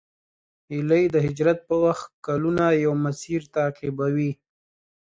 هیلۍ 0.71 1.03
د 1.11 1.15
هجرت 1.25 1.59
په 1.69 1.75
وخت 1.85 2.07
کلونه 2.25 2.63
یو 2.85 2.93
مسیر 3.05 3.41
تعقیبوي 3.55 4.31